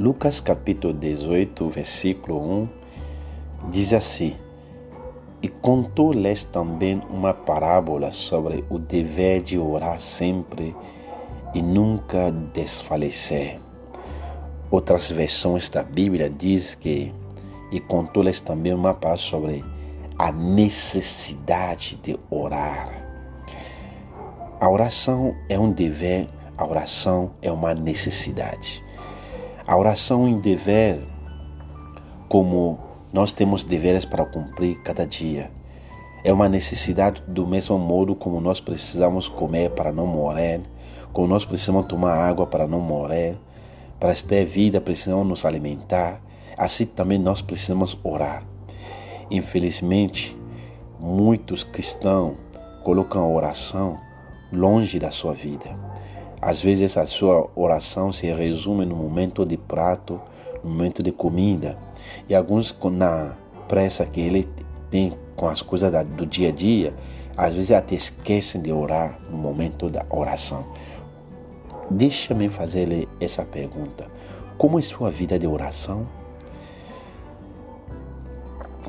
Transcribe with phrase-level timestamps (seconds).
[0.00, 2.68] Lucas capítulo 18, versículo 1
[3.68, 4.34] diz assim:
[5.42, 10.74] E contou-lhes também uma parábola sobre o dever de orar sempre
[11.52, 13.60] e nunca desfalecer.
[14.70, 17.12] Outras versões da Bíblia diz que
[17.70, 19.62] e contou-lhes também uma parábola sobre
[20.18, 22.90] a necessidade de orar.
[24.58, 28.82] A oração é um dever, a oração é uma necessidade.
[29.70, 30.98] A oração em dever,
[32.28, 32.76] como
[33.12, 35.48] nós temos deveres para cumprir cada dia,
[36.24, 40.60] é uma necessidade do mesmo modo como nós precisamos comer para não morrer,
[41.12, 43.36] como nós precisamos tomar água para não morrer,
[44.00, 46.20] para ter vida precisamos nos alimentar,
[46.58, 48.42] assim também nós precisamos orar.
[49.30, 50.36] Infelizmente,
[50.98, 52.34] muitos cristãos
[52.82, 54.00] colocam a oração
[54.52, 55.78] longe da sua vida.
[56.40, 60.20] Às vezes a sua oração se resume no momento de prato,
[60.64, 61.76] no momento de comida.
[62.28, 63.36] E alguns na
[63.68, 64.48] pressa que ele
[64.90, 66.94] tem com as coisas do dia a dia,
[67.36, 70.66] às vezes até esquecem de orar no momento da oração.
[71.90, 74.10] Deixa-me fazer-lhe essa pergunta.
[74.56, 76.06] Como é sua vida de oração?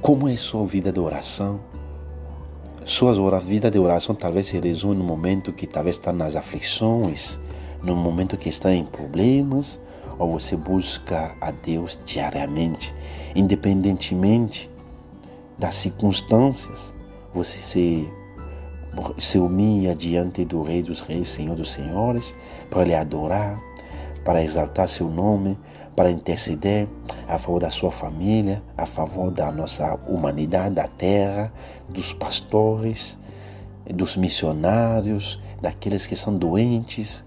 [0.00, 1.60] Como é sua vida de oração?
[2.88, 7.36] Sua vida de oração talvez se resume no momento que talvez está nas aflições,
[7.82, 9.80] no momento que está em problemas,
[10.20, 12.94] ou você busca a Deus diariamente,
[13.34, 14.70] independentemente
[15.58, 16.94] das circunstâncias.
[17.34, 18.08] Você se,
[19.18, 22.36] se humilha diante do Rei dos Reis, Senhor dos Senhores,
[22.70, 23.60] para lhe adorar,
[24.26, 25.56] para exaltar seu nome,
[25.94, 26.88] para interceder
[27.28, 31.52] a favor da sua família, a favor da nossa humanidade, da terra,
[31.88, 33.16] dos pastores,
[33.88, 37.24] dos missionários, daqueles que são doentes.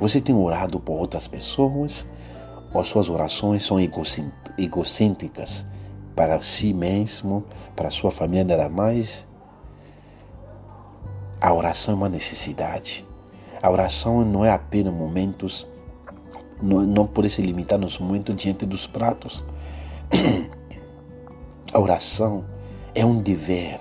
[0.00, 2.06] Você tem orado por outras pessoas?
[2.72, 3.76] Ou suas orações são
[4.56, 5.66] egocêntricas
[6.16, 7.44] para si mesmo,
[7.76, 9.28] para sua família, nada mais?
[11.38, 13.04] A oração é uma necessidade.
[13.62, 15.66] A oração não é apenas momentos
[16.62, 19.44] não, não pode se limitar nos momentos diante dos pratos.
[21.72, 22.44] A oração
[22.94, 23.80] é um dever,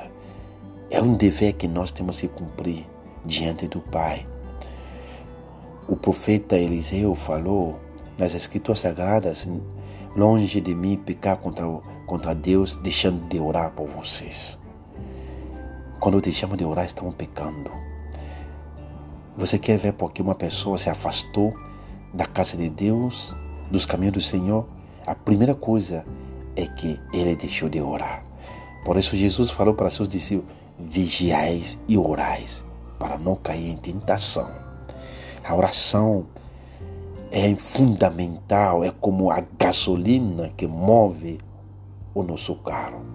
[0.92, 2.86] é um dever que nós temos que cumprir
[3.26, 4.28] diante do Pai.
[5.88, 7.80] O profeta Eliseu falou
[8.18, 9.48] nas Escrituras Sagradas:
[10.16, 11.66] longe de mim pecar contra,
[12.06, 14.60] contra Deus, deixando de orar por vocês.
[16.00, 17.72] Quando deixamos de orar, estamos pecando.
[19.36, 21.54] Você quer ver porque uma pessoa se afastou
[22.14, 23.36] da casa de Deus,
[23.70, 24.66] dos caminhos do Senhor,
[25.06, 26.03] a primeira coisa
[26.56, 28.24] é que ele deixou de orar.
[28.84, 32.66] Por isso Jesus falou para seus discípulos: vigiais e orais,
[32.98, 34.50] para não cair em tentação.
[35.44, 36.28] A oração
[37.31, 41.40] é fundamental, é como a gasolina que move
[42.14, 43.06] o nosso carro.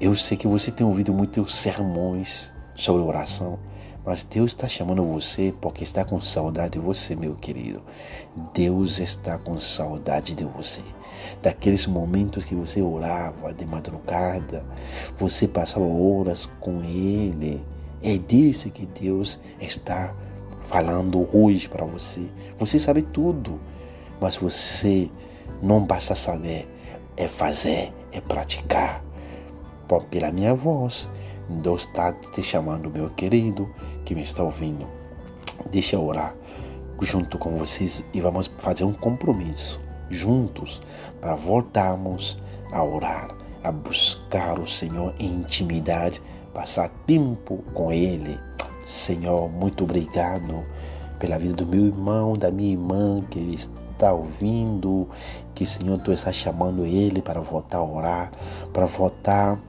[0.00, 3.58] Eu sei que você tem ouvido muitos sermões sobre oração,
[4.04, 7.82] mas Deus está chamando você porque está com saudade de você, meu querido.
[8.54, 10.82] Deus está com saudade de você.
[11.42, 14.64] Daqueles momentos que você orava de madrugada,
[15.18, 17.62] você passava horas com Ele.
[18.02, 20.14] É disso que Deus está
[20.62, 22.22] falando hoje para você.
[22.58, 23.60] Você sabe tudo,
[24.20, 25.10] mas você
[25.62, 26.68] não basta saber,
[27.16, 29.04] é fazer, é praticar.
[30.08, 31.10] Pela minha voz,
[31.58, 33.68] Deus está te chamando, meu querido,
[34.04, 34.86] que me está ouvindo.
[35.70, 36.34] Deixa eu orar
[37.02, 39.80] junto com vocês e vamos fazer um compromisso
[40.10, 40.80] juntos
[41.20, 42.38] para voltarmos
[42.72, 46.20] a orar, a buscar o Senhor em intimidade,
[46.52, 48.38] passar tempo com Ele.
[48.86, 50.64] Senhor, muito obrigado
[51.18, 55.08] pela vida do meu irmão, da minha irmã que está ouvindo,
[55.54, 58.32] que Senhor, tu está chamando ele para voltar a orar,
[58.72, 59.60] para voltar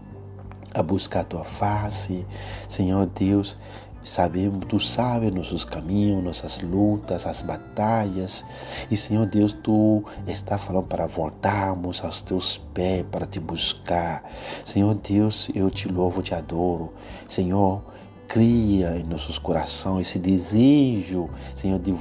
[0.73, 2.25] a buscar a tua face.
[2.67, 3.57] Senhor Deus,
[4.03, 8.43] sabemos, tu sabes nossos caminhos, nossas lutas, as batalhas.
[8.89, 14.23] E Senhor Deus, tu está falando para voltarmos aos teus pés para te buscar.
[14.65, 16.93] Senhor Deus, eu te louvo, te adoro.
[17.27, 17.83] Senhor,
[18.27, 21.93] cria em nossos corações esse desejo, Senhor, de,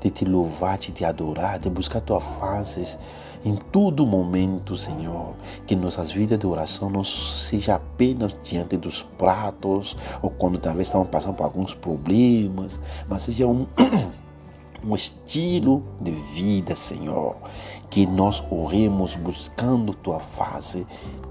[0.00, 2.98] de te louvar, de te adorar, de buscar a tua face
[3.44, 5.34] em todo momento, Senhor,
[5.66, 11.08] que nossas vidas de oração não seja apenas diante dos pratos ou quando talvez estamos
[11.08, 13.66] passando por alguns problemas, mas seja um
[14.84, 17.36] um estilo de vida, Senhor,
[17.90, 20.86] que nós oremos buscando tua face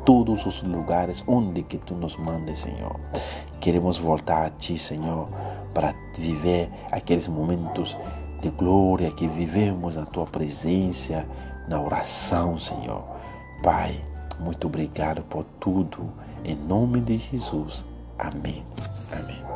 [0.06, 3.00] todos os lugares onde que tu nos mandes, Senhor.
[3.60, 5.30] Queremos voltar a ti, Senhor,
[5.74, 7.98] para viver aqueles momentos
[8.42, 11.28] de glória que vivemos na tua presença,
[11.68, 13.04] na oração, Senhor.
[13.62, 14.00] Pai,
[14.40, 16.10] muito obrigado por tudo.
[16.44, 17.86] Em nome de Jesus.
[18.18, 18.66] Amém.
[19.12, 19.47] Amém.